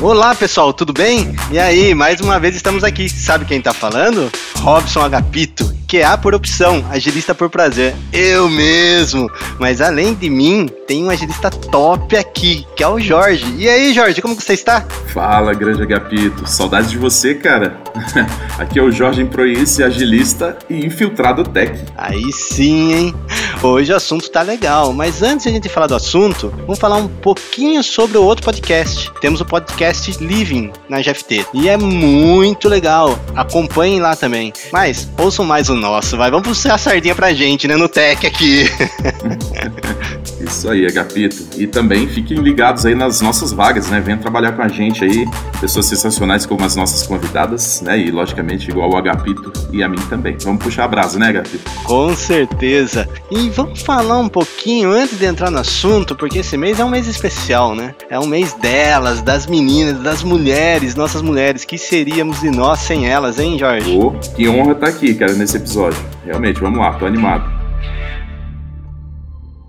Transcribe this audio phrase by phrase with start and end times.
[0.00, 1.36] Olá pessoal, tudo bem?
[1.50, 3.06] E aí, mais uma vez estamos aqui.
[3.06, 4.32] Sabe quem tá falando?
[4.60, 7.96] Robson Agapito, QA por opção, agilista por prazer.
[8.12, 9.28] Eu mesmo!
[9.58, 13.44] Mas além de mim, tem um agilista top aqui, que é o Jorge.
[13.58, 14.82] E aí, Jorge, como que você está?
[15.12, 16.48] Fala, grande Agapito.
[16.48, 17.76] Saudades de você, cara.
[18.56, 21.84] Aqui é o Jorge Improice, agilista e infiltrado tech.
[21.96, 23.14] Aí sim, hein?
[23.62, 26.96] Hoje o assunto tá legal, mas antes de a gente falar do assunto, vamos falar
[26.96, 29.10] um pouquinho sobre o outro podcast.
[29.20, 33.18] Temos o podcast Living na GFT e é muito legal.
[33.34, 34.52] Acompanhem lá também.
[34.72, 36.30] Mas ouçam mais o nosso, vai.
[36.30, 37.76] Vamos puxar a sardinha pra gente, né?
[37.76, 38.70] No tech aqui.
[40.50, 41.44] Isso aí, Agapito.
[41.56, 44.00] E também fiquem ligados aí nas nossas vagas, né?
[44.00, 45.24] Venham trabalhar com a gente aí,
[45.60, 47.98] pessoas sensacionais como as nossas convidadas, né?
[47.98, 50.36] E logicamente igual o Agapito e a mim também.
[50.42, 51.70] Vamos puxar a brasa, né, Agapito?
[51.84, 53.08] Com certeza.
[53.30, 56.90] E vamos falar um pouquinho antes de entrar no assunto, porque esse mês é um
[56.90, 57.94] mês especial, né?
[58.10, 61.64] É um mês delas, das meninas, das mulheres, nossas mulheres.
[61.64, 63.96] Que seríamos de nós sem elas, hein, Jorge?
[63.96, 65.98] Ô, que honra estar aqui, cara, nesse episódio.
[66.24, 67.59] Realmente, vamos lá, tô animado.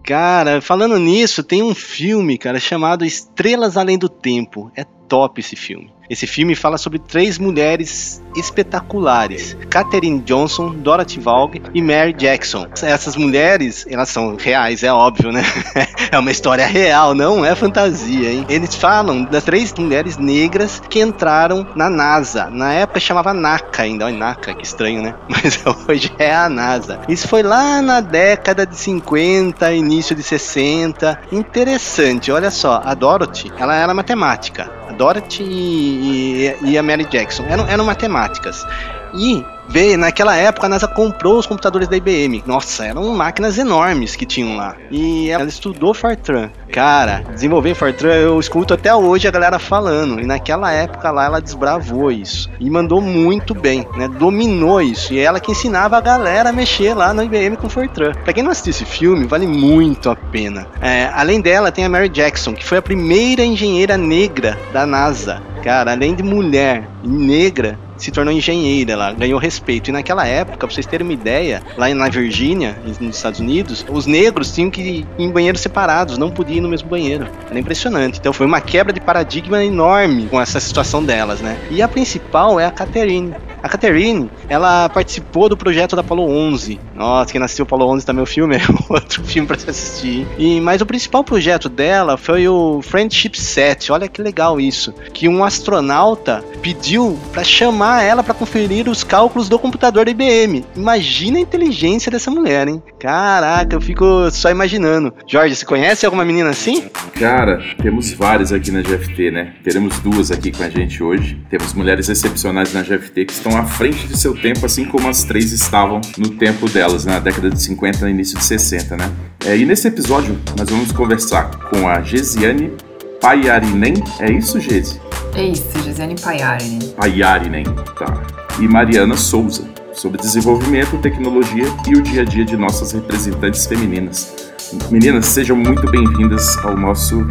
[0.03, 4.71] Cara, falando nisso, tem um filme, cara, chamado Estrelas Além do Tempo.
[4.75, 5.91] É top esse filme.
[6.09, 12.67] Esse filme fala sobre três mulheres espetaculares: Katherine Johnson, Dorothy Vaughan e Mary Jackson.
[12.81, 15.43] Essas mulheres, elas são reais, é óbvio, né?
[16.11, 18.45] é uma história real, não é fantasia, hein?
[18.47, 22.49] Eles falam das três mulheres negras que entraram na NASA.
[22.49, 25.15] Na época chamava NACA ainda, olha NACA, que estranho, né?
[25.27, 27.01] Mas hoje é a NASA.
[27.09, 31.21] Isso foi lá na década de 50, início de 60.
[31.31, 34.80] Interessante, olha só, a Dorothy, ela era matemática.
[35.01, 38.67] Dorothy e, e, e a Mary Jackson eram, eram matemáticas.
[39.15, 42.43] E veio, naquela época a NASA comprou os computadores da IBM.
[42.45, 44.75] Nossa, eram máquinas enormes que tinham lá.
[44.91, 46.49] E ela estudou Fortran.
[46.71, 50.19] Cara, desenvolver Fortran eu escuto até hoje a galera falando.
[50.19, 52.49] E naquela época lá ela desbravou isso.
[52.59, 54.07] E mandou muito bem, né?
[54.07, 55.13] Dominou isso.
[55.13, 58.11] E ela que ensinava a galera a mexer lá no IBM com Fortran.
[58.23, 60.67] Pra quem não assistiu esse filme, vale muito a pena.
[60.81, 65.41] É, além dela, tem a Mary Jackson, que foi a primeira engenheira negra da NASA.
[65.63, 69.89] Cara, além de mulher e negra, se tornou engenheira lá, ganhou respeito.
[69.89, 74.05] E naquela época, pra vocês terem uma ideia, lá na Virgínia, nos Estados Unidos, os
[74.05, 77.27] negros tinham que ir em banheiros separados, não podiam ir no mesmo banheiro.
[77.49, 78.19] Era impressionante.
[78.19, 81.57] Então foi uma quebra de paradigma enorme com essa situação delas, né?
[81.69, 83.33] E a principal é a Catherine.
[83.61, 86.79] A Catherine, ela participou do projeto da Apollo 11.
[86.95, 90.27] Nossa, quem nasceu Apollo 11 também o filme é outro filme para se assistir.
[90.37, 93.91] E mas o principal projeto dela foi o Friendship Set.
[93.91, 99.49] Olha que legal isso, que um astronauta pediu para chamar ela para conferir os cálculos
[99.49, 100.63] do computador da IBM.
[100.75, 102.81] Imagina a inteligência dessa mulher, hein?
[102.99, 105.11] Caraca, eu fico só imaginando.
[105.27, 106.83] Jorge, você conhece alguma menina assim?
[107.17, 109.53] Cara, temos várias aqui na GFT, né?
[109.63, 111.41] Teremos duas aqui com a gente hoje.
[111.49, 115.23] Temos mulheres excepcionais na GFT que estão à frente de seu tempo, assim como as
[115.23, 119.09] três estavam no tempo delas, na década de 50 e início de 60, né?
[119.45, 122.71] É, e nesse episódio nós vamos conversar com a Gesiane
[123.19, 123.95] Paiarinen.
[124.19, 124.99] É isso, Gesi?
[125.35, 126.89] É isso, Gisele Paiarinen.
[126.89, 127.63] Paiarinen,
[127.97, 128.21] tá.
[128.59, 134.51] E Mariana Souza, sobre desenvolvimento, tecnologia e o dia a dia de nossas representantes femininas.
[134.89, 137.25] Meninas, sejam muito bem-vindas ao nosso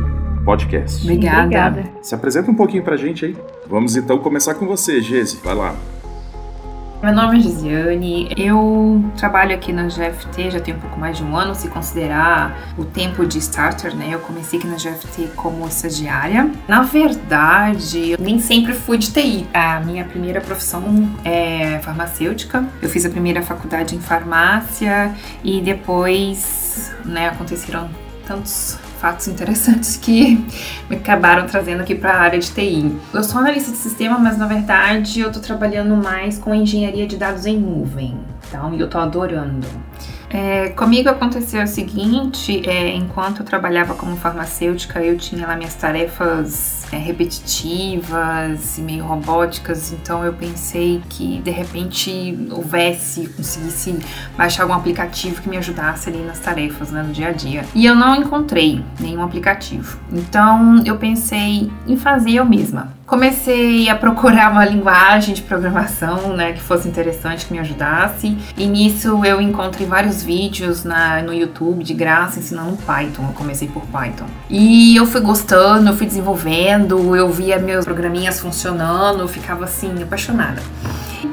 [0.45, 1.03] podcast.
[1.03, 1.43] Obrigada.
[1.43, 1.85] Obrigada.
[2.03, 3.37] Se apresenta um pouquinho pra gente aí.
[3.69, 5.39] Vamos então começar com você, Gesi.
[5.45, 5.75] Vai lá.
[7.03, 11.25] Meu nome é Gisiane, eu trabalho aqui na GFT já tem um pouco mais de
[11.25, 14.11] um ano, se considerar o tempo de starter, né?
[14.13, 16.51] Eu comecei aqui na GFT como estagiária.
[16.69, 19.49] Na verdade, eu nem sempre fui de TI.
[19.55, 22.67] A minha primeira profissão é farmacêutica.
[22.83, 27.89] Eu fiz a primeira faculdade em farmácia e depois, né, aconteceram
[28.27, 30.47] tantos fatos interessantes que
[30.89, 32.97] me acabaram trazendo aqui para a área de TI.
[33.13, 37.17] Eu sou analista de sistema, mas na verdade eu tô trabalhando mais com engenharia de
[37.17, 38.19] dados em nuvem,
[38.49, 39.67] então, eu tô adorando.
[40.31, 45.75] É, comigo aconteceu o seguinte, é, enquanto eu trabalhava como farmacêutica, eu tinha lá minhas
[45.75, 53.99] tarefas é, repetitivas e meio robóticas, então eu pensei que de repente houvesse, conseguisse
[54.37, 57.65] baixar algum aplicativo que me ajudasse ali nas tarefas, né, no dia a dia.
[57.75, 59.99] E eu não encontrei nenhum aplicativo.
[60.13, 63.00] Então eu pensei em fazer eu mesma.
[63.11, 68.39] Comecei a procurar uma linguagem de programação, né, que fosse interessante, que me ajudasse.
[68.57, 73.25] E nisso eu encontrei vários vídeos na, no YouTube de graça ensinando Python.
[73.27, 74.27] Eu comecei por Python.
[74.49, 79.93] E eu fui gostando, eu fui desenvolvendo, eu via meus programinhas funcionando, eu ficava assim,
[80.01, 80.63] apaixonada.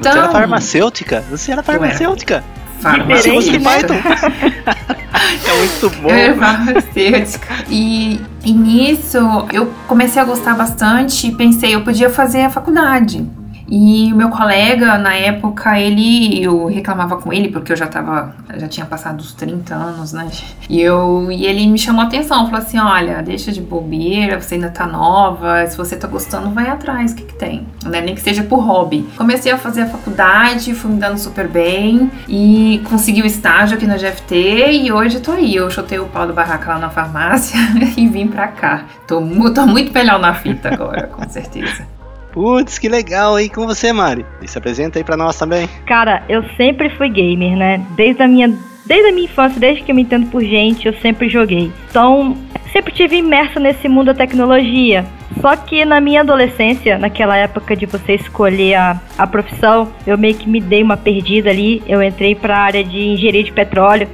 [0.02, 1.24] Você era farmacêutica?
[1.30, 2.42] Você era farmacêutica?
[2.80, 3.58] Farmacêutica.
[5.44, 6.10] É muito bom.
[6.10, 7.48] É, farmacêutica.
[7.68, 9.18] E, e nisso
[9.52, 13.26] eu comecei a gostar bastante e pensei, eu podia fazer a faculdade.
[13.70, 18.34] E o meu colega, na época, ele, eu reclamava com ele, porque eu já tava,
[18.56, 20.28] já tinha passado os 30 anos, né?
[20.68, 24.54] E, eu, e ele me chamou a atenção, falou assim, olha, deixa de bobeira, você
[24.54, 27.66] ainda tá nova, se você tá gostando, vai atrás, o que que tem?
[27.84, 28.00] Né?
[28.00, 29.06] Nem que seja por hobby.
[29.16, 33.86] Comecei a fazer a faculdade, fui me dando super bem, e consegui o estágio aqui
[33.86, 37.58] na GFT, e hoje tô aí, eu chutei o pau do barraca lá na farmácia
[37.96, 38.84] e vim pra cá.
[39.06, 39.20] Tô,
[39.50, 41.97] tô muito melhor na fita agora, com certeza.
[42.32, 43.48] Putz, que legal, hein?
[43.48, 44.24] Com você, Mari.
[44.42, 45.68] E se apresenta aí pra nós também.
[45.86, 47.84] Cara, eu sempre fui gamer, né?
[47.96, 48.48] Desde a minha,
[48.86, 51.72] desde a minha infância, desde que eu me entendo por gente, eu sempre joguei.
[51.90, 52.36] Então,
[52.72, 55.04] sempre tive imerso nesse mundo da tecnologia.
[55.40, 60.34] Só que na minha adolescência, naquela época de você escolher a, a profissão, eu meio
[60.34, 61.82] que me dei uma perdida ali.
[61.86, 64.08] Eu entrei pra área de engenharia de petróleo.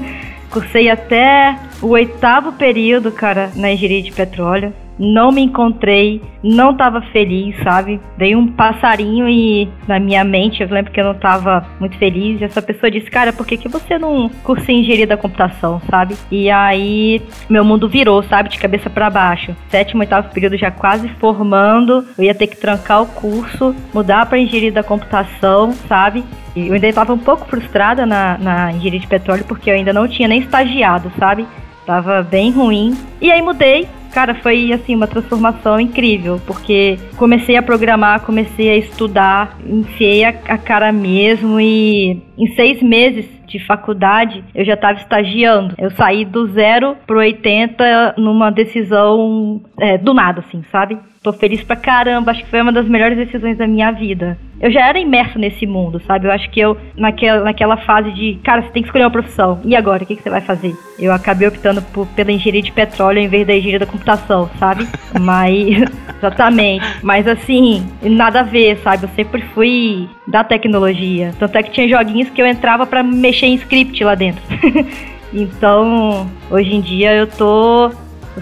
[0.50, 4.72] Cursei até o oitavo período, cara, na engenharia de petróleo.
[5.00, 7.98] Não me encontrei, não tava feliz, sabe?
[8.18, 12.38] Dei um passarinho e na minha mente, eu lembro que eu não tava muito feliz.
[12.38, 16.16] E essa pessoa disse, cara, por que, que você não cursa engenharia da computação, sabe?
[16.30, 18.50] E aí meu mundo virou, sabe?
[18.50, 19.56] De cabeça para baixo.
[19.70, 22.04] Sétimo, oitavo período já quase formando.
[22.18, 26.22] Eu ia ter que trancar o curso, mudar pra engenharia da computação, sabe?
[26.54, 29.94] E eu ainda estava um pouco frustrada na, na engenharia de petróleo porque eu ainda
[29.94, 31.46] não tinha nem estagiado, sabe?
[31.86, 32.94] Tava bem ruim.
[33.18, 33.88] E aí mudei.
[34.12, 40.30] Cara, foi assim uma transformação incrível, porque comecei a programar, comecei a estudar, enfiei a,
[40.48, 45.74] a cara mesmo e em seis meses de faculdade eu já estava estagiando.
[45.78, 50.98] Eu saí do zero pro 80 numa decisão é, do nada, assim, sabe?
[51.22, 54.38] Tô feliz pra caramba, acho que foi uma das melhores decisões da minha vida.
[54.58, 56.26] Eu já era imerso nesse mundo, sabe?
[56.26, 59.60] Eu acho que eu, naquela, naquela fase de, cara, você tem que escolher uma profissão.
[59.62, 60.74] E agora, o que, que você vai fazer?
[60.98, 64.88] Eu acabei optando por, pela engenharia de petróleo em vez da engenharia da computação, sabe?
[65.20, 65.82] Mas,
[66.16, 66.86] exatamente.
[67.02, 69.04] Mas assim, nada a ver, sabe?
[69.04, 71.34] Eu sempre fui da tecnologia.
[71.38, 74.42] Tanto é que tinha joguinhos que eu entrava pra mexer em script lá dentro.
[75.34, 77.90] então, hoje em dia eu tô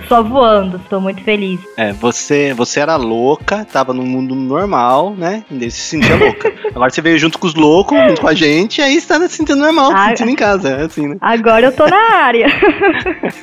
[0.09, 1.61] só voando, estou muito feliz.
[1.77, 5.45] É, você, você era louca, tava no mundo normal, né?
[5.51, 6.53] E se sentia louca.
[6.75, 9.21] Agora você veio junto com os loucos, junto com a gente, e aí você tá
[9.29, 10.69] se sentindo normal, se Ah, sentindo em casa.
[10.69, 11.17] É assim, né?
[11.21, 12.47] Agora eu tô na área.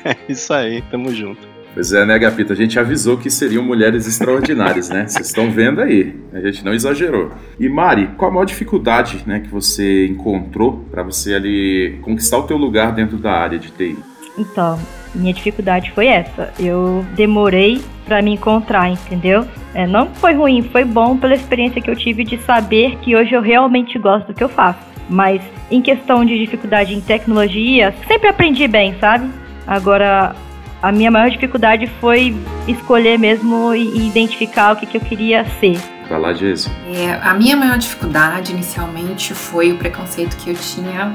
[0.06, 1.56] É isso aí, tamo junto.
[1.74, 2.54] Pois é, né, Gapita?
[2.54, 5.08] A gente avisou que seriam mulheres extraordinárias, né?
[5.08, 6.16] Vocês estão vendo aí.
[6.32, 7.32] A gente não exagerou.
[7.60, 12.44] E Mari, qual a maior dificuldade, né, que você encontrou para você ali conquistar o
[12.44, 13.98] teu lugar dentro da área de TI?
[14.38, 14.80] Então,
[15.14, 16.54] minha dificuldade foi essa.
[16.60, 19.48] Eu demorei pra me encontrar, entendeu?
[19.74, 23.34] É, não foi ruim, foi bom pela experiência que eu tive de saber que hoje
[23.34, 24.80] eu realmente gosto do que eu faço.
[25.10, 29.30] Mas em questão de dificuldade em tecnologia, sempre aprendi bem, sabe?
[29.68, 30.36] Agora,
[30.82, 32.36] a minha maior dificuldade foi
[32.68, 35.78] escolher mesmo e identificar o que, que eu queria ser.
[36.08, 36.76] Vai lá, Jéssica.
[36.88, 41.14] É, a minha maior dificuldade inicialmente foi o preconceito que eu tinha,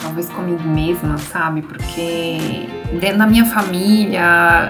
[0.00, 1.62] talvez comigo mesma, sabe?
[1.62, 2.66] Porque
[3.16, 4.20] da minha família,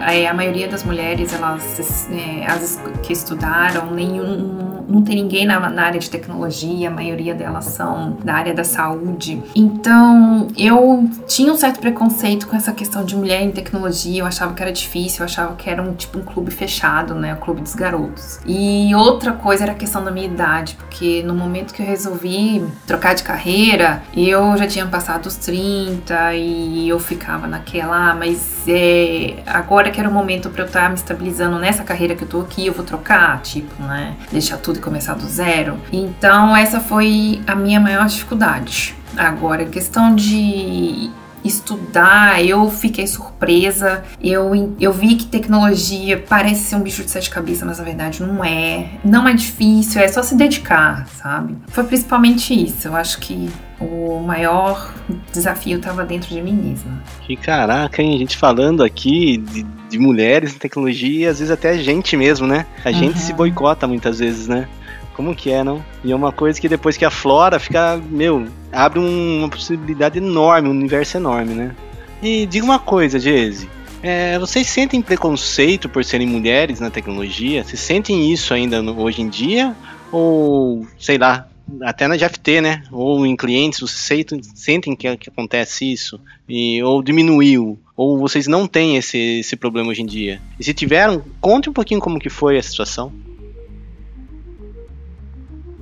[0.07, 5.69] é, a maioria das mulheres, elas, é, as que estudaram, nenhum, não tem ninguém na,
[5.71, 9.43] na área de tecnologia, a maioria delas são da área da saúde.
[9.55, 14.55] Então, eu tinha um certo preconceito com essa questão de mulher em tecnologia, eu achava
[14.55, 17.35] que era difícil, eu achava que era um tipo um clube fechado, né?
[17.35, 18.41] O clube dos garotos.
[18.47, 22.65] E outra coisa era a questão da minha idade, porque no momento que eu resolvi
[22.87, 28.63] trocar de carreira, eu já tinha passado os 30 e eu ficava naquela, ah, mas
[28.69, 32.29] é, agora que era o momento pra eu estar me estabilizando nessa carreira que eu
[32.29, 34.15] tô aqui, eu vou trocar, tipo, né?
[34.31, 35.79] Deixar tudo e começar do zero.
[35.93, 38.95] Então, essa foi a minha maior dificuldade.
[39.17, 41.11] Agora, questão de
[41.45, 44.05] estudar, eu fiquei surpresa.
[44.23, 48.23] Eu, eu vi que tecnologia parece ser um bicho de sete cabeças, mas na verdade
[48.23, 48.91] não é.
[49.05, 51.57] Não é difícil, é só se dedicar, sabe?
[51.69, 52.89] Foi principalmente isso.
[52.89, 54.93] Eu acho que o maior
[55.33, 57.03] desafio estava dentro de mim mesma.
[57.23, 58.15] Que caraca, hein?
[58.15, 62.17] A gente falando aqui de, de mulheres em tecnologia e às vezes até a gente
[62.17, 62.67] mesmo, né?
[62.85, 63.21] A gente Uhum.
[63.21, 64.69] se boicota muitas vezes, né?
[65.15, 65.85] Como que é, não?
[66.05, 70.69] E é uma coisa que depois que aflora, fica, meu, abre um- uma possibilidade enorme,
[70.69, 71.75] um universo enorme, né?
[72.23, 73.69] E diga uma coisa, Jesse.
[74.01, 77.65] É, vocês sentem preconceito por serem mulheres na tecnologia?
[77.65, 79.75] Vocês sentem isso ainda no- hoje em dia?
[80.13, 81.48] Ou, sei lá,
[81.83, 82.83] até na GFT, né?
[82.91, 86.21] Ou em clientes, vocês sentem, que, que acontece isso?
[86.49, 87.79] E, ou diminuiu?
[87.97, 90.41] Ou vocês não têm esse, esse problema hoje em dia?
[90.59, 93.13] E se tiveram, conte um pouquinho como que foi a situação.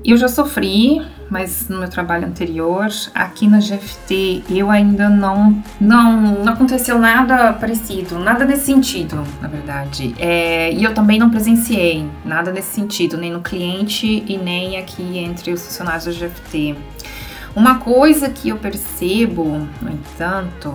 [0.07, 6.45] Eu já sofri, mas no meu trabalho anterior, aqui na GFT, eu ainda não, não,
[6.45, 10.15] não aconteceu nada parecido, nada nesse sentido, na verdade.
[10.17, 15.19] É, e eu também não presenciei nada nesse sentido, nem no cliente e nem aqui
[15.19, 16.77] entre os funcionários da GFT.
[17.57, 20.73] Uma coisa que eu percebo, no entanto,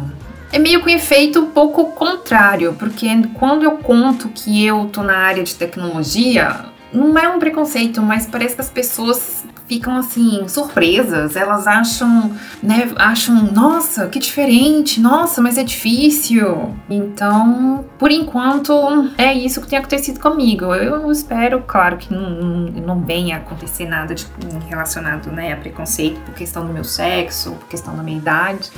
[0.52, 5.02] é meio que um efeito um pouco contrário, porque quando eu conto que eu tô
[5.02, 10.46] na área de tecnologia, não é um preconceito, mas parece que as pessoas ficam assim
[10.50, 16.76] surpresas, elas acham, né, acham, nossa, que diferente, nossa, mas é difícil.
[16.90, 18.74] Então, por enquanto,
[19.18, 20.76] é isso que tem acontecido comigo.
[20.76, 24.28] Eu espero, claro, que não, não venha acontecer nada de,
[24.68, 28.70] relacionado, né, a preconceito por questão do meu sexo, por questão da minha idade,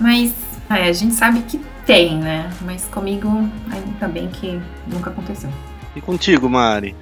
[0.00, 0.32] mas
[0.70, 2.50] é, a gente sabe que tem, né?
[2.62, 3.28] Mas comigo,
[3.70, 5.50] ainda bem que nunca aconteceu.
[5.96, 6.94] E contigo, Mari?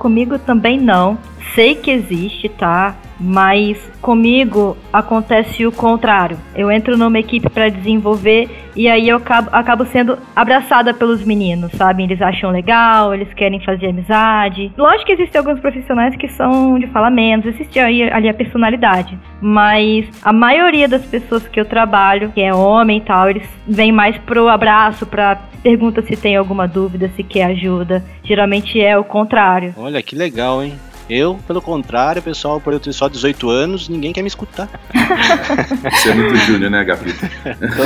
[0.00, 1.18] Comigo também não.
[1.54, 2.96] Sei que existe, tá?
[3.20, 6.38] Mas comigo acontece o contrário.
[6.56, 11.70] Eu entro numa equipe para desenvolver e aí eu acabo, acabo, sendo abraçada pelos meninos,
[11.72, 12.04] sabe?
[12.04, 14.72] Eles acham legal, eles querem fazer amizade.
[14.76, 19.18] Lógico que existem alguns profissionais que são de falar menos, existe aí, ali a personalidade.
[19.40, 23.92] Mas a maioria das pessoas que eu trabalho, que é homem e tal, eles vêm
[23.92, 28.02] mais pro abraço, pra pergunta se tem alguma dúvida, se quer ajuda.
[28.24, 29.74] Geralmente é o contrário.
[29.76, 30.74] Olha que legal, hein?
[31.10, 34.70] Eu, pelo contrário, pessoal, por eu ter só 18 anos, ninguém quer me escutar.
[35.90, 37.18] Você é muito júnior, né, Gapito?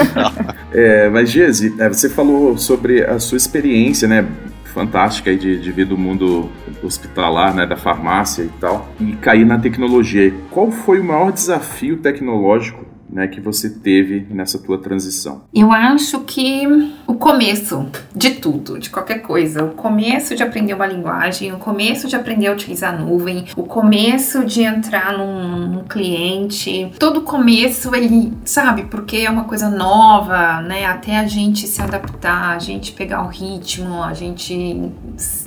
[0.70, 4.28] é, mas, Gezi, é, você falou sobre a sua experiência, né?
[4.74, 6.50] fantástica aí de, de vir do mundo
[6.82, 10.34] hospitalar, né, da farmácia e tal, e cair na tecnologia.
[10.50, 15.42] Qual foi o maior desafio tecnológico né, que você teve nessa tua transição?
[15.54, 16.66] Eu acho que
[17.06, 22.08] o começo de tudo, de qualquer coisa, o começo de aprender uma linguagem, o começo
[22.08, 27.94] de aprender a utilizar a nuvem, o começo de entrar num, num cliente, todo começo
[27.94, 32.92] ele, sabe, porque é uma coisa nova, né, até a gente se adaptar, a gente
[32.92, 34.90] pegar o ritmo, a gente,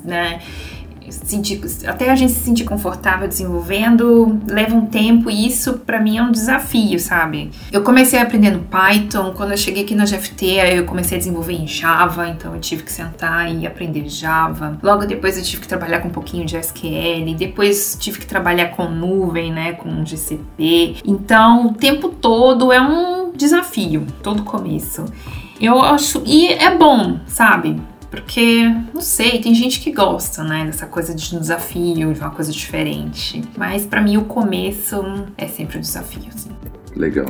[0.03, 0.39] né,
[1.11, 6.17] sentir, até a gente se sentir confortável desenvolvendo, leva um tempo e isso para mim
[6.17, 7.51] é um desafio, sabe?
[7.71, 10.45] Eu comecei aprendendo Python, quando eu cheguei aqui na GFT,
[10.75, 14.77] eu comecei a desenvolver em Java, então eu tive que sentar e aprender Java.
[14.81, 18.67] Logo depois eu tive que trabalhar com um pouquinho de SQL, depois tive que trabalhar
[18.69, 20.97] com nuvem, né, com GCP.
[21.05, 25.05] Então, o tempo todo é um desafio, todo começo.
[25.59, 27.81] Eu acho e é bom, sabe?
[28.09, 32.31] Porque, não sei, tem gente que gosta, né, dessa coisa de um desafio, de uma
[32.31, 33.41] coisa diferente.
[33.57, 35.03] Mas para mim o começo
[35.37, 36.51] é sempre um desafio, assim.
[36.95, 37.27] Legal.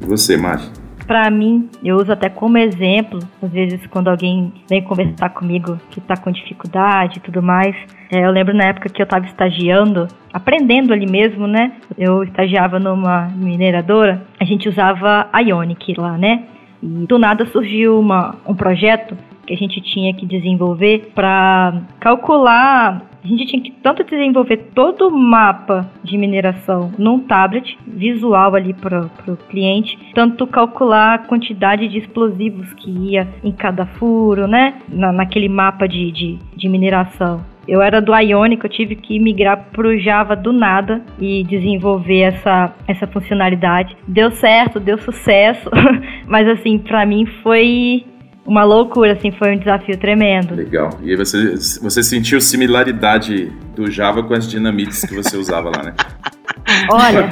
[0.00, 0.62] E você, Mari?
[1.06, 6.02] Para mim, eu uso até como exemplo, às vezes quando alguém vem conversar comigo que
[6.02, 7.74] tá com dificuldade e tudo mais.
[8.12, 11.72] É, eu lembro na época que eu tava estagiando, aprendendo ali mesmo, né?
[11.96, 16.44] Eu estagiava numa mineradora, a gente usava Ionic lá, né?
[16.82, 19.16] E do nada surgiu uma, um projeto
[19.48, 23.02] que a gente tinha que desenvolver para calcular.
[23.24, 28.74] A gente tinha que tanto desenvolver todo o mapa de mineração num tablet visual ali
[28.74, 34.74] para o cliente, tanto calcular a quantidade de explosivos que ia em cada furo, né?
[34.88, 37.42] Na, naquele mapa de, de, de mineração.
[37.66, 42.20] Eu era do Ionic, eu tive que migrar para o Java do nada e desenvolver
[42.20, 43.96] essa, essa funcionalidade.
[44.06, 45.70] Deu certo, deu sucesso,
[46.26, 48.04] mas assim, para mim foi
[48.48, 50.54] uma loucura, assim, foi um desafio tremendo.
[50.54, 50.98] Legal.
[51.02, 55.82] E aí você, você sentiu similaridade do Java com as dinamites que você usava lá,
[55.82, 55.94] né?
[56.90, 57.28] Olha.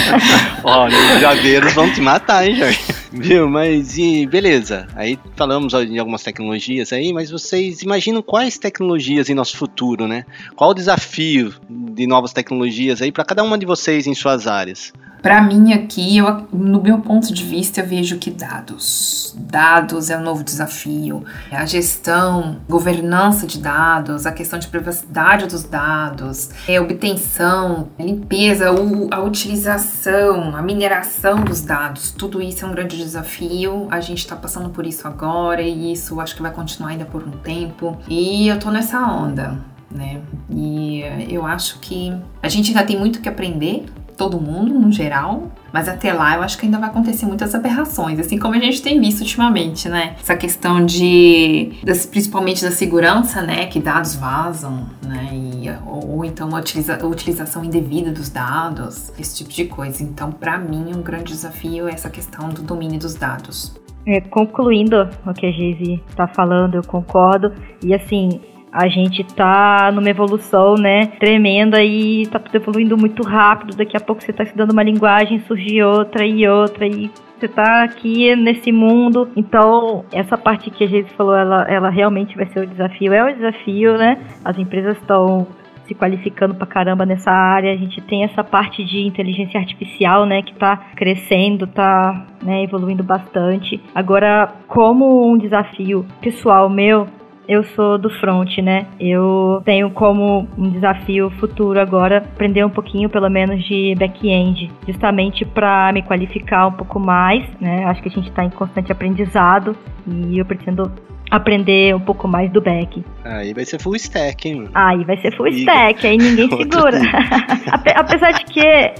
[0.64, 2.80] Olha, os javeiros vão te matar, hein, Jorge?
[3.12, 3.48] Viu?
[3.48, 4.86] Mas e beleza.
[4.94, 10.24] Aí falamos de algumas tecnologias aí, mas vocês imaginam quais tecnologias em nosso futuro, né?
[10.56, 14.92] Qual o desafio de novas tecnologias aí para cada uma de vocês em suas áreas?
[15.22, 19.34] Para mim aqui, eu, no meu ponto de vista, eu vejo que dados.
[19.38, 21.24] Dados é um novo desafio.
[21.50, 28.68] A gestão, governança de dados, a questão de privacidade dos dados, a é, obtenção, limpeza,
[29.10, 32.10] a utilização, a mineração dos dados.
[32.12, 33.88] Tudo isso é um grande desafio.
[33.90, 37.22] A gente está passando por isso agora e isso acho que vai continuar ainda por
[37.22, 37.98] um tempo.
[38.08, 39.58] E eu tô nessa onda.
[39.90, 40.20] Né?
[40.48, 43.86] E eu acho que a gente ainda tem muito que aprender
[44.20, 45.50] todo mundo, no geral.
[45.72, 48.82] Mas até lá eu acho que ainda vai acontecer muitas aberrações, assim como a gente
[48.82, 50.14] tem visto ultimamente, né?
[50.20, 53.64] Essa questão de, das, principalmente da segurança, né?
[53.64, 55.30] Que dados vazam, né?
[55.32, 60.02] E, ou, ou, então a, utiliza, a, utilização indevida dos dados, esse tipo de coisa.
[60.02, 63.74] Então, para mim, um grande desafio é essa questão do domínio dos dados.
[64.06, 67.52] É, concluindo o que a Geise está falando, eu concordo.
[67.82, 68.40] E assim,
[68.72, 73.76] A gente tá numa evolução, né, tremenda e tá tudo evoluindo muito rápido.
[73.76, 77.82] Daqui a pouco você tá estudando uma linguagem, surge outra e outra e você tá
[77.82, 79.28] aqui nesse mundo.
[79.34, 83.12] Então, essa parte que a gente falou, ela, ela realmente vai ser o desafio.
[83.12, 84.18] É o desafio, né?
[84.44, 85.46] As empresas estão
[85.90, 87.72] se qualificando pra caramba nessa área.
[87.72, 93.02] A gente tem essa parte de inteligência artificial, né, que tá crescendo, tá né, evoluindo
[93.02, 93.80] bastante.
[93.92, 97.08] Agora, como um desafio pessoal meu,
[97.50, 98.86] eu sou do front, né?
[99.00, 105.44] Eu tenho como um desafio futuro agora aprender um pouquinho, pelo menos, de back-end, justamente
[105.44, 107.84] para me qualificar um pouco mais, né?
[107.86, 109.76] Acho que a gente está em constante aprendizado
[110.06, 110.92] e eu pretendo
[111.28, 113.04] aprender um pouco mais do back.
[113.24, 114.68] Aí vai ser full stack, hein?
[114.72, 117.00] Aí vai ser full stack, aí ninguém segura.
[117.96, 118.94] Apesar de que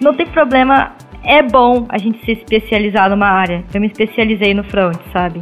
[0.00, 0.92] não tem problema,
[1.24, 3.64] é bom a gente se especializar numa área.
[3.74, 5.40] Eu me especializei no front, sabe?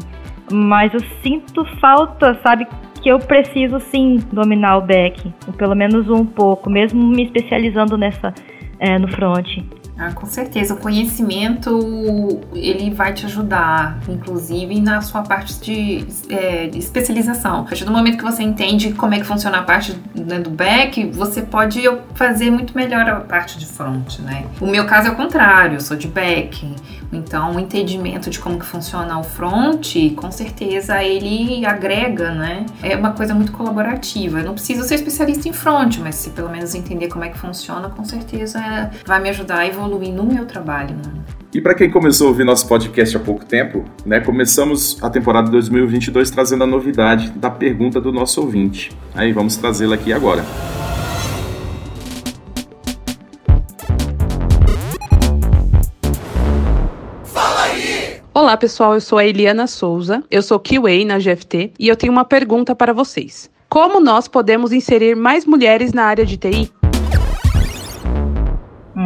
[0.53, 2.67] Mas eu sinto falta, sabe?
[3.03, 8.33] Que eu preciso sim dominar o back, pelo menos um pouco, mesmo me especializando nessa
[8.79, 9.59] é, no front.
[9.97, 10.75] Ah, com certeza.
[10.75, 17.61] O conhecimento ele vai te ajudar, inclusive na sua parte de, é, de especialização.
[17.61, 20.51] A partir do momento que você entende como é que funciona a parte né, do
[20.51, 21.83] back, você pode
[22.15, 24.47] fazer muito melhor a parte de front, né?
[24.61, 26.75] O meu caso é o contrário, eu sou de back.
[27.13, 32.67] Então, o entendimento de como que funciona o front, com certeza ele agrega, né?
[32.83, 34.41] É uma coisa muito colaborativa.
[34.41, 37.39] Eu não preciso ser especialista em front, mas se pelo menos entender como é que
[37.39, 41.13] funciona, com certeza vai me ajudar a evoluir no meu trabalho, né?
[41.53, 45.51] E para quem começou a ouvir nosso podcast há pouco tempo, né, começamos a temporada
[45.51, 48.91] 2022 trazendo a novidade da pergunta do nosso ouvinte.
[49.15, 50.45] Aí vamos trazê-la aqui agora.
[58.33, 62.13] Olá pessoal, eu sou a Eliana Souza, eu sou QA na GFT e eu tenho
[62.13, 63.49] uma pergunta para vocês.
[63.69, 66.84] Como nós podemos inserir mais mulheres na área de TI?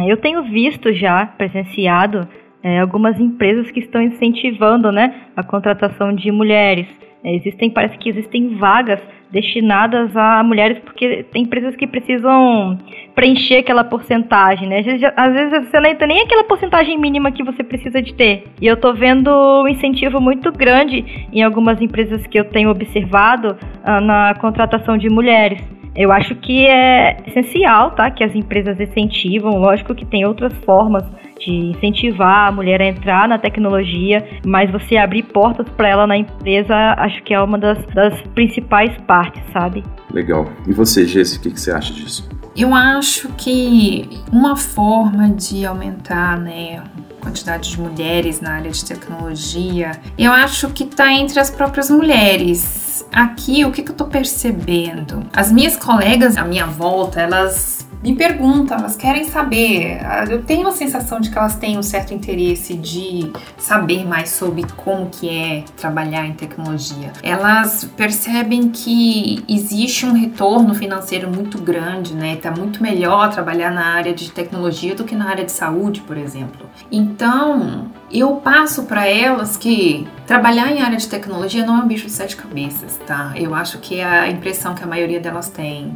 [0.07, 2.27] Eu tenho visto já, presenciado,
[2.63, 6.87] é, algumas empresas que estão incentivando né, a contratação de mulheres.
[7.23, 8.99] É, existem, parece que existem vagas
[9.31, 12.77] destinadas a mulheres, porque tem empresas que precisam
[13.13, 14.79] preencher aquela porcentagem, né?
[14.79, 18.13] Às vezes, às vezes você não tem nem aquela porcentagem mínima que você precisa de
[18.13, 18.45] ter.
[18.59, 19.29] E eu tô vendo
[19.63, 25.09] um incentivo muito grande em algumas empresas que eu tenho observado uh, na contratação de
[25.09, 25.61] mulheres.
[25.95, 28.09] Eu acho que é essencial, tá?
[28.11, 29.57] Que as empresas incentivam.
[29.57, 31.03] Lógico que tem outras formas
[31.39, 36.17] de incentivar a mulher a entrar na tecnologia, mas você abrir portas para ela na
[36.17, 39.83] empresa, acho que é uma das, das principais partes, sabe?
[40.11, 40.47] Legal.
[40.67, 42.29] E você, Jesse, o que, que você acha disso?
[42.55, 46.83] Eu acho que uma forma de aumentar, né,
[47.29, 52.89] quantidade de mulheres na área de tecnologia, eu acho que está entre as próprias mulheres
[53.11, 55.25] aqui o que, que eu tô percebendo?
[55.33, 59.99] As minhas colegas à minha volta, elas me perguntam, elas querem saber.
[60.29, 64.63] Eu tenho a sensação de que elas têm um certo interesse de saber mais sobre
[64.77, 67.11] como que é trabalhar em tecnologia.
[67.21, 72.37] Elas percebem que existe um retorno financeiro muito grande, né?
[72.37, 76.17] Tá muito melhor trabalhar na área de tecnologia do que na área de saúde, por
[76.17, 76.69] exemplo.
[76.91, 82.05] Então, eu passo para elas que trabalhar em área de tecnologia não é um bicho
[82.05, 83.33] de sete cabeças, tá?
[83.35, 85.95] Eu acho que é a impressão que a maioria delas tem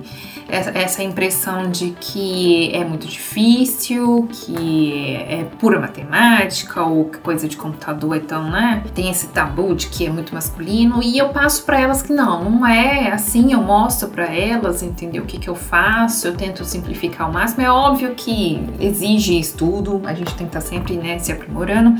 [0.50, 7.56] essa impressão de que é muito difícil, que é pura matemática ou que coisa de
[7.56, 8.84] computador, então, né?
[8.94, 12.50] Tem esse tabu de que é muito masculino e eu passo para elas que não,
[12.50, 15.24] não é assim, eu mostro para elas, entendeu?
[15.24, 17.62] O que, que eu faço, eu tento simplificar ao máximo.
[17.62, 21.96] É óbvio que exige estudo, a gente tem que estar tá sempre, né, se aprimorando,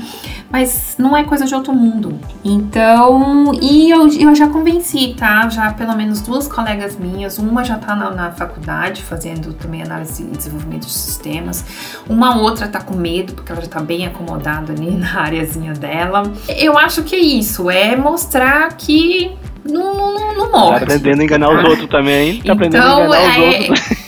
[0.50, 2.18] mas não é coisa de outro mundo.
[2.44, 5.48] Então, e eu, eu já convenci, tá?
[5.48, 10.22] Já pelo menos duas colegas minhas, uma já tá na, na faculdade fazendo também análise
[10.22, 11.64] e desenvolvimento de sistemas.
[12.08, 16.22] Uma outra tá com medo porque ela já tá bem acomodada ali na áreazinha dela.
[16.48, 19.32] Eu acho que é isso, é mostrar que
[19.64, 20.78] não, não, não morre.
[20.78, 23.58] Tá aprendendo a enganar os outros também, tá aprendendo então, a enganar é...
[23.60, 24.03] os outros.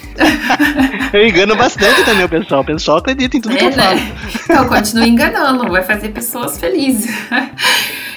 [1.12, 2.61] Eu engano bastante também o pessoal.
[2.62, 3.76] O pessoal acredita em tudo é, que eu né?
[3.76, 4.00] falo.
[4.44, 7.14] Então, continue enganando, vai fazer pessoas felizes.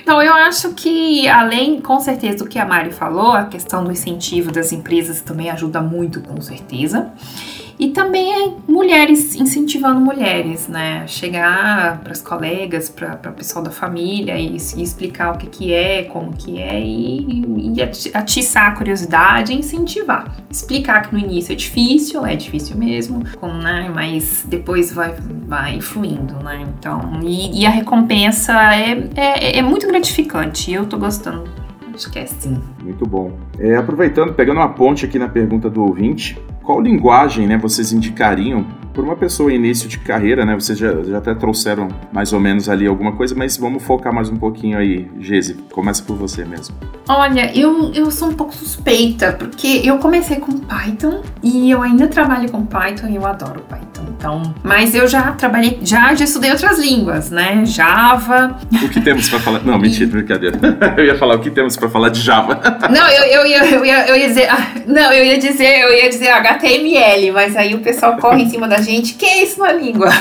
[0.01, 3.91] Então, eu acho que, além, com certeza, do que a Mari falou, a questão do
[3.91, 7.11] incentivo das empresas também ajuda muito, com certeza.
[7.79, 11.07] E também é mulheres incentivando mulheres, né?
[11.07, 15.73] Chegar para as colegas, para o pessoal da família e, e, explicar o que, que
[15.73, 17.81] é, como que é e, e
[18.13, 20.35] atiçar a curiosidade incentivar.
[20.51, 23.23] Explicar que no início é difícil, é difícil mesmo,
[23.63, 23.89] né?
[23.95, 25.15] mas depois vai,
[25.47, 26.67] vai fluindo, né?
[26.77, 30.69] Então, e, e a recompensa é, é, é muito gratificante.
[30.69, 31.68] Eu tô gostando
[31.99, 32.61] Acho que é sim.
[32.81, 33.33] Muito bom.
[33.59, 38.65] É, aproveitando, pegando uma ponte aqui na pergunta do ouvinte, qual linguagem né, vocês indicariam
[38.99, 40.53] por uma pessoa em início de carreira, né?
[40.55, 44.29] Vocês já, já até trouxeram mais ou menos ali alguma coisa, mas vamos focar mais
[44.29, 45.53] um pouquinho aí, Gese.
[45.71, 46.75] Começa por você mesmo.
[47.07, 52.09] Olha, eu, eu sou um pouco suspeita, porque eu comecei com Python e eu ainda
[52.09, 54.03] trabalho com Python e eu adoro Python.
[54.09, 57.63] Então, mas eu já trabalhei, já, já estudei outras línguas, né?
[57.65, 58.59] Java.
[58.83, 59.63] O que temos para falar?
[59.63, 60.59] Não, mentira, brincadeira.
[60.97, 62.59] Eu ia falar o que temos para falar de Java.
[62.89, 64.49] Não, eu, eu, ia, eu, ia, eu ia dizer.
[64.49, 68.49] ah, Não, eu ia dizer, eu ia dizer HTML, mas aí o pessoal corre em
[68.49, 68.88] cima da gente.
[69.17, 70.09] Que é isso na língua?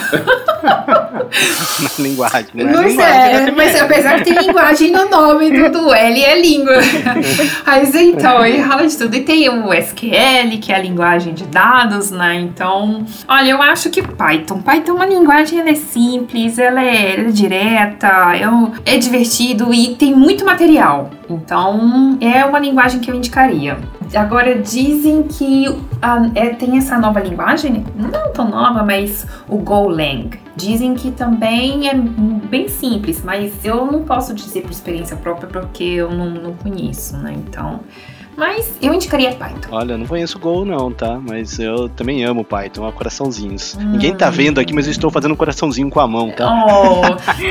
[1.80, 2.64] Na linguagem, né?
[2.64, 6.74] Não linguagem, sei, mas apesar de ter linguagem no nome do, do L é língua.
[7.66, 9.14] Mas então, e rola de tudo.
[9.14, 12.34] E tem o SQL, que é a linguagem de dados, né?
[12.36, 14.60] Então, olha, eu acho que Python.
[14.62, 18.08] Python é uma linguagem, ela é simples, ela é, ela é direta,
[18.40, 21.10] é, um- é divertido e tem muito material.
[21.28, 23.76] Então, é uma linguagem que eu indicaria.
[24.14, 25.66] Agora, dizem que
[26.00, 30.30] ah, é, tem essa nova linguagem, não tão nova, mas o Golang.
[30.56, 35.84] Dizem que também é bem simples, mas eu não posso dizer por experiência própria porque
[35.84, 37.34] eu não, não conheço, né?
[37.36, 37.80] Então,
[38.38, 39.68] mas eu indicaria Python.
[39.70, 41.18] Olha, eu não conheço o Go não, tá?
[41.28, 43.74] Mas eu também amo Python, ó, coraçãozinhos.
[43.76, 46.46] Ninguém tá vendo aqui, mas eu estou fazendo um coraçãozinho com a mão, tá?
[46.48, 47.00] Oh,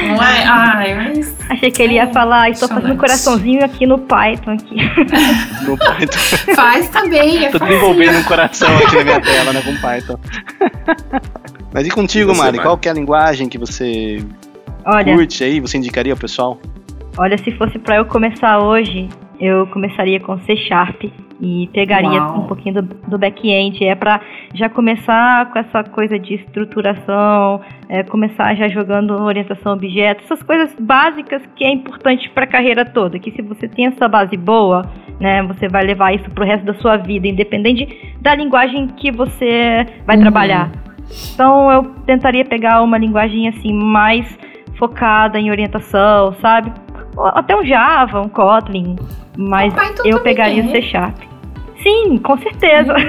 [0.07, 0.43] não é?
[0.47, 4.75] Ai, mas Achei que ele ia falar, estou fazendo um coraçãozinho aqui no Python aqui.
[5.67, 6.53] No Python.
[6.55, 7.77] faz também, é Tô facinho.
[7.79, 10.17] desenvolvendo um coração aqui na minha tela, né, com Python.
[11.73, 12.57] Mas e contigo, E você, Mari?
[12.57, 12.67] Mari?
[12.69, 14.23] Qual que é a linguagem que você
[14.85, 15.59] Olha, curte aí?
[15.59, 16.57] Você indicaria ao pessoal?
[17.17, 21.03] olha, se fosse pra eu começar hoje, eu começaria com C Sharp
[21.39, 22.39] e pegaria Uau.
[22.39, 23.83] um pouquinho do, do back-end.
[23.83, 24.19] É pra
[24.53, 30.41] já começar com essa coisa de estruturação, é, começar já jogando orientação a objetos, essas
[30.43, 33.19] coisas básicas que é importante pra carreira toda.
[33.19, 34.83] Que se você tem essa base boa,
[35.19, 39.85] né, você vai levar isso pro resto da sua vida, independente da linguagem que você
[40.05, 40.21] vai Uhum.
[40.23, 40.71] trabalhar.
[41.33, 44.37] Então eu tentaria pegar uma linguagem assim mais
[44.77, 46.71] focada em orientação, sabe?
[47.19, 48.95] Até um Java, um Kotlin,
[49.37, 50.67] mas O Python eu pegaria é.
[50.67, 51.17] C Sharp.
[51.81, 52.93] Sim, com certeza.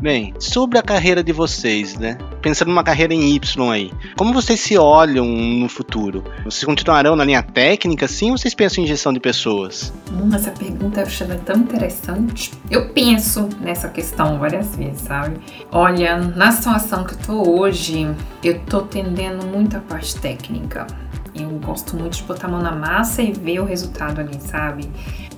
[0.00, 2.16] Bem, sobre a carreira de vocês, né?
[2.40, 6.22] Pensando numa carreira em Y aí, como vocês se olham no futuro?
[6.44, 9.92] Vocês continuarão na linha técnica, sim, ou vocês pensam em gestão de pessoas?
[10.12, 12.52] Hum, essa pergunta eu achei tão interessante.
[12.70, 15.38] Eu penso nessa questão várias vezes, sabe?
[15.72, 18.08] Olha, na situação que eu tô hoje,
[18.42, 20.86] eu tô tendendo muito a parte técnica.
[21.34, 24.88] Eu gosto muito de botar a mão na massa e ver o resultado ali, sabe?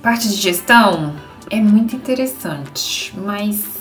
[0.01, 1.13] Parte de gestão
[1.49, 3.80] é muito interessante, mas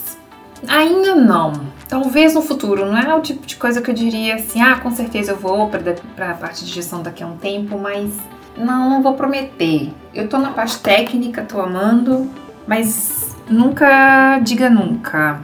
[0.69, 1.53] ainda não.
[1.89, 4.91] Talvez no futuro, não é o tipo de coisa que eu diria assim, ah, com
[4.91, 8.13] certeza eu vou para a parte de gestão daqui a um tempo, mas
[8.57, 9.91] não, não vou prometer.
[10.15, 12.31] Eu tô na parte técnica, tô amando,
[12.67, 15.41] mas nunca diga nunca.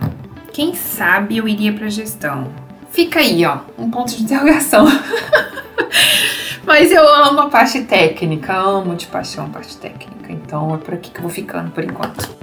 [0.53, 2.49] Quem sabe eu iria pra gestão.
[2.91, 4.87] Fica aí, ó, um ponto de interrogação.
[6.65, 10.33] mas eu amo a parte técnica, amo de paixão a parte técnica.
[10.33, 12.37] Então é por aqui que eu vou ficando por enquanto.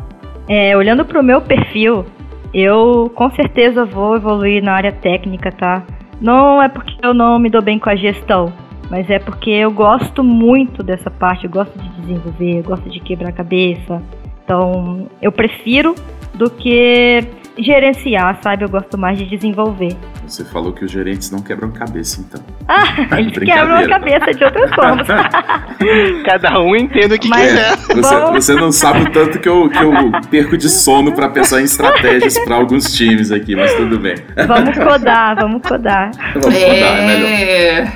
[0.47, 2.05] É, olhando pro meu perfil,
[2.53, 5.83] eu com certeza vou evoluir na área técnica, tá?
[6.21, 8.53] Não é porque eu não me dou bem com a gestão,
[8.89, 12.99] mas é porque eu gosto muito dessa parte, eu gosto de desenvolver, eu gosto de
[12.99, 14.01] quebrar cabeça.
[14.43, 15.95] Então, eu prefiro
[16.33, 17.25] do que
[17.57, 18.63] gerenciar, sabe?
[18.65, 19.95] Eu gosto mais de desenvolver.
[20.25, 22.41] Você falou que os gerentes não quebram cabeça, então.
[22.67, 22.83] Ah,
[23.19, 23.89] eles quebram a Brincadeira.
[24.19, 25.07] cabeça de outras formas.
[26.25, 27.75] Cada um entende o que Mas- quiser.
[27.95, 28.31] Você, Bom.
[28.33, 29.91] você não sabe o tanto que eu, que eu
[30.29, 34.15] perco de sono pra pensar em estratégias pra alguns times aqui, mas tudo bem.
[34.47, 36.11] vamos codar, vamos codar.
[36.33, 37.29] Vamos rodar, é melhor.
[37.29, 37.93] É.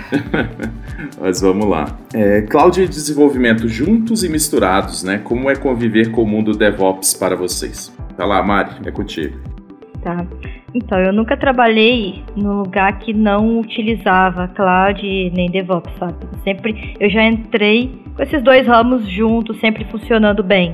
[1.19, 1.85] Mas vamos lá.
[2.13, 5.19] É, cloud e desenvolvimento juntos e misturados, né?
[5.23, 7.91] Como é conviver com o mundo DevOps para vocês?
[8.17, 9.37] Tá lá, Mari, é contigo.
[10.01, 10.25] Tá.
[10.73, 15.01] Então, eu nunca trabalhei num lugar que não utilizava cloud
[15.33, 16.15] nem DevOps, sabe?
[16.43, 20.73] Sempre eu já entrei com esses dois ramos juntos, sempre funcionando bem.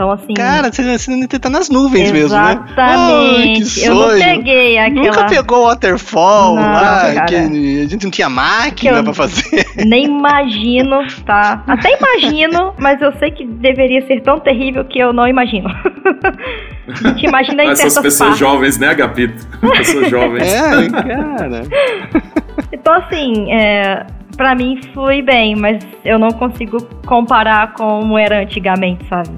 [0.00, 0.32] Então, assim.
[0.32, 2.52] Cara, você, você ainda tá nas nuvens mesmo, né?
[2.52, 3.74] Exatamente.
[3.80, 5.04] que eu não peguei aquela.
[5.04, 7.26] Nunca pegou Waterfall Não, lá, cara.
[7.26, 7.42] que a
[7.86, 9.66] gente não tinha máquina eu- pra fazer.
[9.86, 11.62] Nem imagino, tá?
[11.66, 15.68] Até imagino, mas eu sei que deveria ser tão terrível que eu não imagino.
[16.88, 18.38] A gente imagina em Essas pessoas partes.
[18.38, 19.46] jovens, né, Agapito?
[19.60, 20.50] Pessoas jovens.
[20.50, 21.62] É, cara.
[22.72, 29.06] Então, assim, é, pra mim foi bem, mas eu não consigo comparar como era antigamente,
[29.08, 29.30] sabe?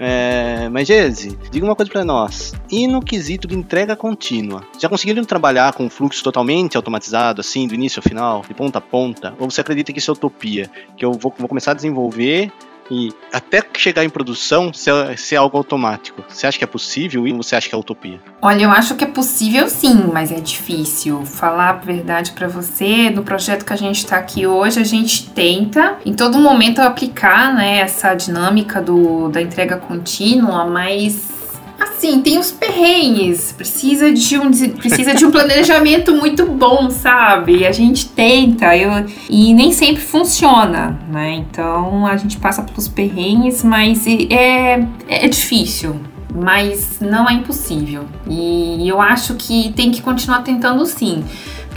[0.00, 2.54] É, mas, Gese, diga uma coisa pra nós.
[2.70, 4.62] E no quesito de entrega contínua?
[4.78, 8.80] Já conseguiram trabalhar com fluxo totalmente automatizado, assim, do início ao final, de ponta a
[8.80, 9.34] ponta?
[9.38, 10.70] Ou você acredita que isso é utopia?
[10.96, 12.52] Que eu vou, vou começar a desenvolver
[12.90, 16.24] e até chegar em produção ser, algo automático.
[16.28, 18.20] Você acha que é possível ou você acha que é utopia?
[18.40, 21.24] Olha, eu acho que é possível sim, mas é difícil.
[21.24, 25.28] Falar a verdade para você, no projeto que a gente está aqui hoje, a gente
[25.30, 31.37] tenta em todo momento aplicar né, essa dinâmica do, da entrega contínua, mas
[31.78, 33.52] assim, tem os perrengues.
[33.52, 37.66] Precisa de um, precisa de um planejamento muito bom, sabe?
[37.66, 38.90] A gente tenta eu,
[39.28, 41.34] e nem sempre funciona, né?
[41.34, 45.96] Então a gente passa pelos perrengues, mas é, é difícil.
[46.34, 48.04] Mas não é impossível.
[48.28, 51.24] E eu acho que tem que continuar tentando sim.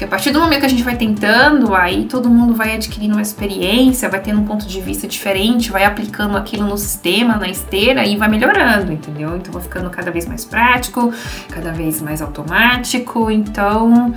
[0.01, 3.13] Porque a partir do momento que a gente vai tentando, aí todo mundo vai adquirindo
[3.13, 7.47] uma experiência, vai tendo um ponto de vista diferente, vai aplicando aquilo no sistema, na
[7.47, 9.37] esteira e vai melhorando, entendeu?
[9.37, 11.13] Então vai ficando cada vez mais prático,
[11.51, 13.29] cada vez mais automático.
[13.29, 14.11] Então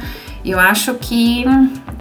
[0.44, 1.44] eu acho que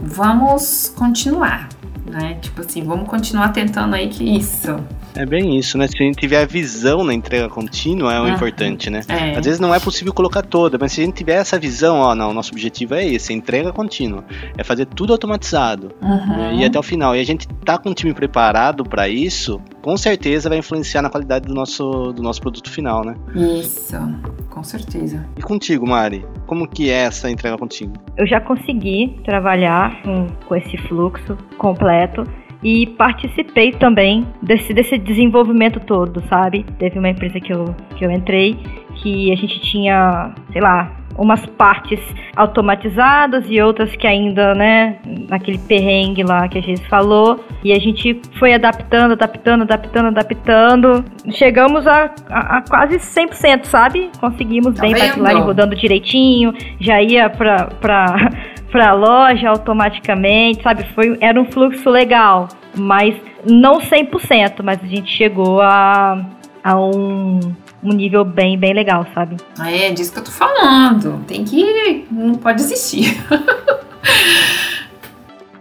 [0.01, 1.69] vamos continuar,
[2.05, 2.37] né?
[2.41, 4.75] Tipo assim, vamos continuar tentando aí que isso.
[5.15, 5.87] É bem isso, né?
[5.87, 8.29] Se a gente tiver a visão na entrega contínua, é o Uhum.
[8.33, 9.01] importante, né?
[9.07, 9.37] É.
[9.37, 12.15] Às vezes não é possível colocar toda, mas se a gente tiver essa visão, ó,
[12.15, 14.25] não, nosso objetivo é esse, é entrega contínua.
[14.57, 15.91] É fazer tudo automatizado.
[16.01, 16.27] Uhum.
[16.37, 17.15] né, E até o final.
[17.15, 21.09] E a gente tá com o time preparado para isso, com certeza vai influenciar na
[21.09, 23.15] qualidade do nosso, do nosso produto final, né?
[23.35, 23.95] Isso,
[24.49, 25.27] com certeza.
[25.37, 27.93] E contigo, Mari, como que é essa entrega contínua?
[28.17, 32.23] Eu já consegui trabalhar com, com esse fluxo completo
[32.63, 36.65] e participei também desse, desse desenvolvimento todo, sabe?
[36.79, 38.57] Teve uma empresa que eu, que eu entrei
[39.01, 41.99] que a gente tinha, sei lá, umas partes
[42.35, 44.97] automatizadas e outras que ainda, né,
[45.29, 47.43] naquele perrengue lá que a gente falou.
[47.63, 51.05] E a gente foi adaptando, adaptando, adaptando, adaptando.
[51.31, 54.09] Chegamos a, a, a quase 100%, sabe?
[54.19, 58.15] Conseguimos Tá bem pipeline rodando direitinho, já ia pra, pra,
[58.71, 60.83] pra loja automaticamente, sabe?
[60.93, 66.25] Foi, era um fluxo legal, mas não 100%, mas a gente chegou a,
[66.63, 67.39] a um,
[67.83, 69.37] um nível bem, bem legal, sabe?
[69.59, 71.23] É disso que eu tô falando.
[71.25, 72.05] Tem que.
[72.09, 73.17] Não pode desistir.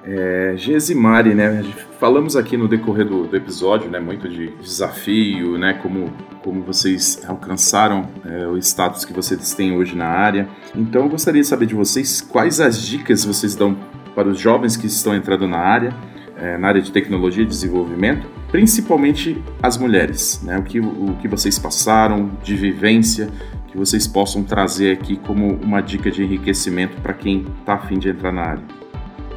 [0.05, 1.65] É, Gesimari, né?
[2.01, 4.01] Falamos aqui no decorrer do, do episódio, né?
[4.01, 5.75] Muito de desafio, né?
[5.75, 10.49] Como, como vocês alcançaram é, o status que vocês têm hoje na área.
[10.75, 13.77] Então, eu gostaria de saber de vocês quais as dicas vocês dão
[14.15, 15.95] para os jovens que estão entrando na área,
[16.43, 20.59] é, na área de tecnologia e desenvolvimento, principalmente as mulheres, né?
[20.59, 23.31] O que, o que vocês passaram de vivência,
[23.69, 28.09] que vocês possam trazer aqui como uma dica de enriquecimento para quem está afim de
[28.09, 28.63] entrar na área.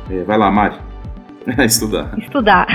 [0.10, 0.78] É, vai lá, Mari.
[1.64, 2.18] Estudar.
[2.18, 2.68] Estudar.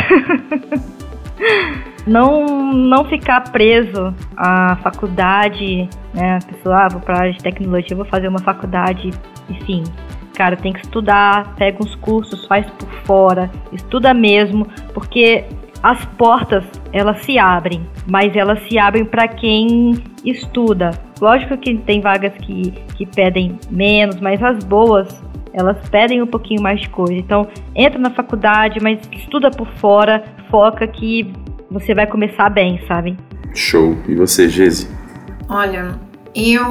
[2.07, 6.39] não, não ficar preso à faculdade, né?
[6.41, 9.11] A pessoa, ah, vou pra área de tecnologia, vou fazer uma faculdade,
[9.49, 9.83] enfim.
[10.41, 15.45] Cara, tem que estudar, pega uns cursos, faz por fora, estuda mesmo, porque
[15.83, 20.93] as portas, elas se abrem, mas elas se abrem para quem estuda.
[21.21, 25.23] Lógico que tem vagas que, que pedem menos, mas as boas,
[25.53, 27.13] elas pedem um pouquinho mais de coisa.
[27.13, 31.31] Então, entra na faculdade, mas estuda por fora, foca que
[31.71, 33.15] você vai começar bem, sabe?
[33.55, 33.95] Show.
[34.09, 34.89] E você, Gezi?
[35.51, 36.01] Olha,
[36.35, 36.65] eu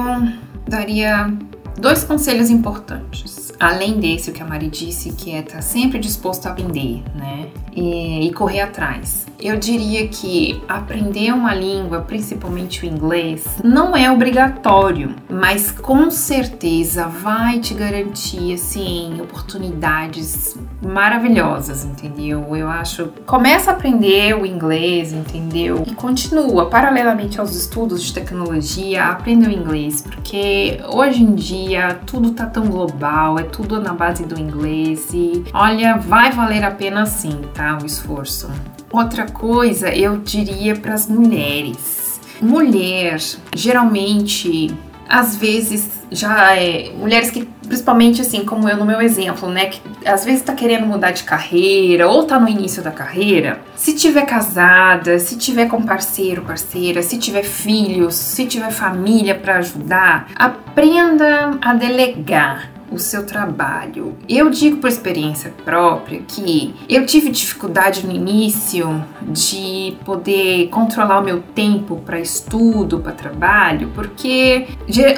[0.68, 1.28] daria
[1.76, 3.52] dois conselhos importantes.
[3.58, 7.48] Além desse, o que a Mari disse, que é estar sempre disposto a aprender, né?
[7.72, 9.26] E, e correr atrás.
[9.38, 17.06] Eu diria que aprender uma língua, principalmente o inglês, não é obrigatório, mas com certeza
[17.06, 22.56] vai te garantir, assim, oportunidades maravilhosas, entendeu?
[22.56, 23.10] Eu acho.
[23.26, 25.84] Começa a aprender o inglês, entendeu?
[25.86, 31.59] E continua, paralelamente aos estudos de tecnologia, aprenda o inglês, porque hoje em dia
[32.06, 36.70] tudo tá tão global, é tudo na base do inglês e olha, vai valer a
[36.70, 37.78] pena sim, tá?
[37.82, 38.50] O esforço.
[38.90, 42.20] Outra coisa, eu diria para as mulheres.
[42.40, 43.18] Mulher,
[43.54, 44.74] geralmente,
[45.08, 49.80] às vezes já é mulheres que principalmente assim, como eu no meu exemplo, né, que
[50.04, 54.26] às vezes tá querendo mudar de carreira ou tá no início da carreira, se tiver
[54.26, 61.56] casada, se tiver com parceiro, parceira, se tiver filhos, se tiver família para ajudar, aprenda
[61.60, 62.79] a delegar.
[62.90, 64.16] O seu trabalho.
[64.28, 71.24] Eu digo por experiência própria que eu tive dificuldade no início de poder controlar o
[71.24, 74.66] meu tempo para estudo, para trabalho, porque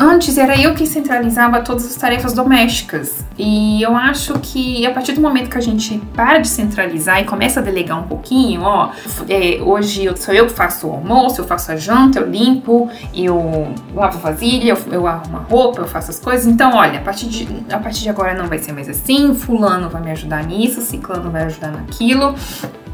[0.00, 3.24] antes era eu que centralizava todas as tarefas domésticas.
[3.38, 7.24] E eu acho que a partir do momento que a gente para de centralizar e
[7.24, 8.90] começa a delegar um pouquinho, ó,
[9.28, 13.72] é, hoje sou eu que faço o almoço, eu faço a janta, eu limpo, eu
[13.94, 16.46] lavo vasilha, eu, eu arrumo a roupa, eu faço as coisas.
[16.46, 19.88] Então, olha, a partir de a partir de agora não vai ser mais assim, fulano
[19.88, 22.34] vai me ajudar nisso, ciclano vai ajudar naquilo.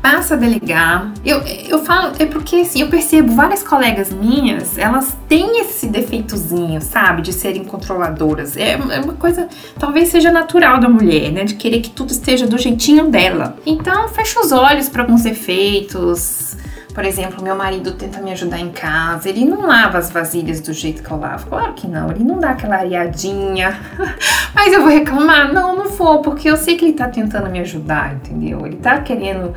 [0.00, 1.12] Passa a delegar.
[1.24, 6.81] Eu, eu falo, é porque assim, eu percebo várias colegas minhas, elas têm esse defeitozinho,
[6.81, 7.22] sabe?
[7.22, 8.57] De serem controladoras.
[8.57, 11.44] É, é uma coisa, talvez seja natural da mulher, né?
[11.44, 13.57] De querer que tudo esteja do jeitinho dela.
[13.66, 16.57] Então, fecha os olhos para alguns defeitos
[16.98, 20.72] por exemplo, meu marido tenta me ajudar em casa, ele não lava as vasilhas do
[20.72, 21.46] jeito que eu lavo.
[21.46, 23.78] Claro que não, ele não dá aquela areadinha.
[24.52, 25.52] Mas eu vou reclamar?
[25.52, 28.66] Não, não vou, porque eu sei que ele tá tentando me ajudar, entendeu?
[28.66, 29.54] Ele tá querendo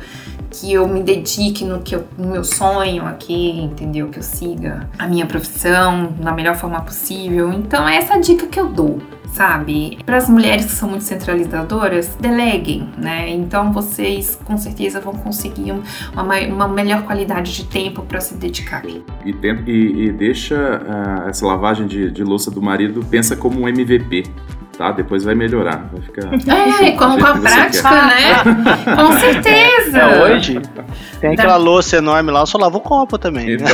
[0.52, 4.06] que eu me dedique no, que eu, no meu sonho aqui, entendeu?
[4.06, 7.52] Que eu siga a minha profissão da melhor forma possível.
[7.52, 9.00] Então, é essa dica que eu dou
[9.32, 9.98] sabe?
[10.04, 13.30] Para as mulheres que são muito centralizadoras, deleguem, né?
[13.30, 15.72] Então vocês com certeza vão conseguir
[16.12, 19.02] uma, uma melhor qualidade de tempo para se dedicarem.
[19.24, 19.34] E,
[19.66, 24.24] e, e deixa uh, essa lavagem de, de louça do marido, pensa como um MVP
[24.76, 24.90] tá?
[24.90, 26.30] Depois vai melhorar, vai ficar.
[26.82, 28.42] É, com, com a prática, né?
[28.96, 29.98] com certeza.
[29.98, 30.58] É, hoje
[31.20, 33.46] tem aquela louça enorme lá, eu só lavo o copo também.
[33.46, 33.54] Né?
[33.54, 33.66] Então.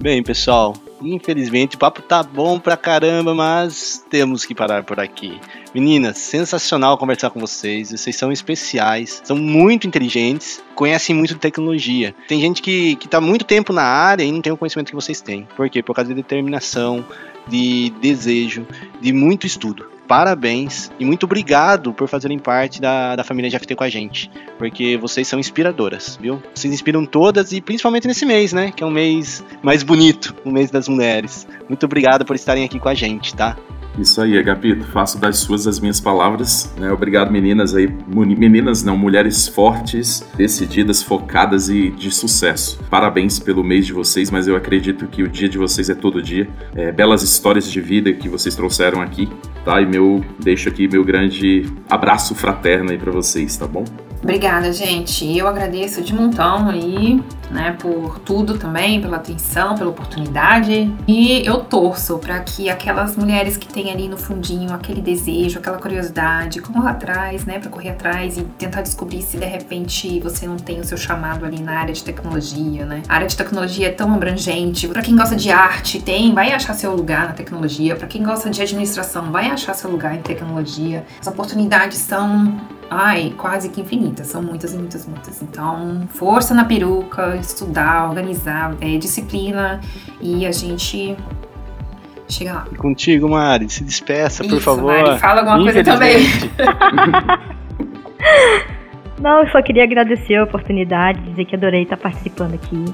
[0.00, 5.38] Bem, pessoal, Infelizmente, o papo tá bom pra caramba, mas temos que parar por aqui.
[5.74, 7.90] Meninas, sensacional conversar com vocês.
[7.90, 12.14] Vocês são especiais, são muito inteligentes, conhecem muito de tecnologia.
[12.26, 14.94] Tem gente que, que tá muito tempo na área e não tem o conhecimento que
[14.94, 15.46] vocês têm.
[15.56, 15.82] Por quê?
[15.82, 17.04] Por causa de determinação,
[17.46, 18.66] de desejo,
[19.00, 23.84] de muito estudo parabéns e muito obrigado por fazerem parte da, da família GFT com
[23.84, 26.42] a gente, porque vocês são inspiradoras, viu?
[26.54, 28.70] Vocês inspiram todas e principalmente nesse mês, né?
[28.70, 31.46] Que é um mês mais bonito, o mês das mulheres.
[31.68, 33.56] Muito obrigado por estarem aqui com a gente, tá?
[33.98, 34.86] Isso aí, Agapito.
[34.86, 36.72] Faço das suas as minhas palavras.
[36.78, 36.90] Né?
[36.92, 37.88] Obrigado, meninas aí.
[38.06, 42.78] Meninas não, mulheres fortes, decididas, focadas e de sucesso.
[42.90, 46.22] Parabéns pelo mês de vocês, mas eu acredito que o dia de vocês é todo
[46.22, 46.48] dia.
[46.74, 49.28] É, belas histórias de vida que vocês trouxeram aqui,
[49.64, 49.80] tá?
[49.80, 53.84] E meu, deixo aqui meu grande abraço fraterno aí para vocês, tá bom?
[54.26, 55.38] Obrigada, gente.
[55.38, 60.92] Eu agradeço de montão aí, né, por tudo também, pela atenção, pela oportunidade.
[61.06, 65.78] E eu torço para que aquelas mulheres que têm ali no fundinho aquele desejo, aquela
[65.78, 70.56] curiosidade, corram atrás, né, para correr atrás e tentar descobrir se de repente você não
[70.56, 73.04] tem o seu chamado ali na área de tecnologia, né?
[73.08, 74.88] A área de tecnologia é tão abrangente.
[74.88, 77.94] Para quem gosta de arte, tem, vai achar seu lugar na tecnologia.
[77.94, 81.06] Para quem gosta de administração, vai achar seu lugar em tecnologia.
[81.20, 82.60] As oportunidades são
[82.90, 85.42] ai, quase que infinitas, são muitas e muitas, muitas.
[85.42, 89.80] Então, força na peruca, estudar, organizar, é, disciplina
[90.20, 91.16] e a gente
[92.28, 92.66] chega lá.
[92.70, 94.92] E contigo, Mari, se despeça, Isso, por favor.
[94.92, 96.26] Mari, fala alguma coisa também.
[99.20, 102.84] Não, eu só queria agradecer a oportunidade, dizer que adorei estar participando aqui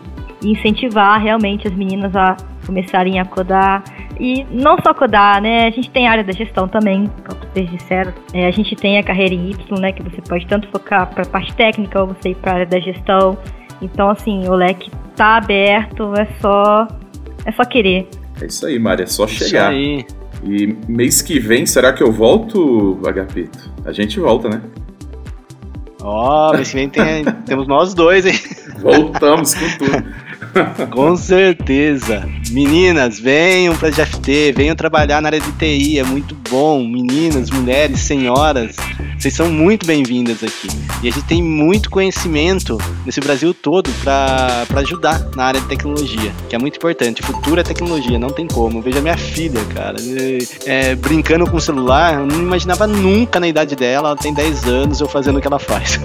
[0.41, 3.83] e incentivar realmente as meninas a começarem a codar.
[4.23, 5.67] E não só codar, né?
[5.67, 8.13] A gente tem a área da gestão também, como vocês disseram.
[8.33, 9.91] É, a gente tem a carreira em Y, né?
[9.91, 12.67] Que você pode tanto focar para a parte técnica ou você ir para a área
[12.67, 13.37] da gestão.
[13.83, 16.87] Então, assim, o leque tá aberto, é só,
[17.45, 18.09] é só querer.
[18.41, 19.75] É isso aí, Mari, é só chegar.
[19.75, 20.07] Isso aí.
[20.45, 23.73] E mês que vem, será que eu volto, Agapito?
[23.85, 24.63] A gente volta, né?
[26.01, 28.39] Ó, oh, mês que vem tem, temos nós dois, hein?
[28.79, 30.23] Voltamos com tudo.
[30.91, 32.29] Com certeza.
[32.51, 36.85] Meninas, venham para GFT, venham trabalhar na área de TI, é muito bom.
[36.87, 38.77] Meninas, mulheres, senhoras,
[39.19, 40.69] vocês são muito bem-vindas aqui.
[41.03, 46.33] E a gente tem muito conhecimento nesse Brasil todo para ajudar na área de tecnologia,
[46.49, 47.23] que é muito importante.
[47.23, 48.83] Futuro é tecnologia, não tem como.
[48.83, 49.97] Veja minha filha, cara,
[50.67, 54.65] é, brincando com o celular, eu não imaginava nunca na idade dela, ela tem 10
[54.65, 55.99] anos, eu fazendo o que ela faz.